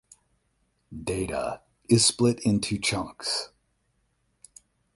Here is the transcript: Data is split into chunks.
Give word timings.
Data 1.03 1.61
is 1.87 2.07
split 2.07 2.39
into 2.39 2.79
chunks. 2.79 3.49